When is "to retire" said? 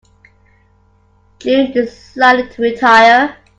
2.49-3.37